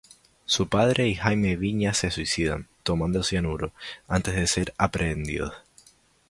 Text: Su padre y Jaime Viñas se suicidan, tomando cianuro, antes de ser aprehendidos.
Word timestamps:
Su 0.47 0.67
padre 0.67 1.07
y 1.07 1.13
Jaime 1.13 1.57
Viñas 1.57 1.95
se 1.97 2.09
suicidan, 2.09 2.67
tomando 2.81 3.21
cianuro, 3.21 3.71
antes 4.07 4.33
de 4.33 4.47
ser 4.47 4.73
aprehendidos. 4.79 5.53